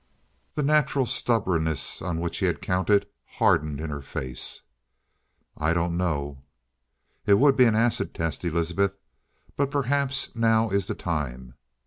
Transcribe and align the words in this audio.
The 0.55 0.63
natural 0.63 1.05
stubbornness 1.05 2.01
on 2.01 2.19
which 2.19 2.39
he 2.39 2.47
had 2.47 2.59
counted 2.59 3.05
hardened 3.37 3.79
in 3.79 3.91
her 3.91 4.01
face. 4.01 4.63
"I 5.55 5.75
don't 5.75 5.95
know." 5.95 6.41
"It 7.27 7.35
would 7.35 7.55
be 7.55 7.65
an 7.65 7.75
acid 7.75 8.15
test, 8.15 8.43
Elizabeth. 8.43 8.97
But 9.55 9.69
perhaps 9.69 10.35
now 10.35 10.71
is 10.71 10.87
the 10.87 10.95
time. 10.95 11.53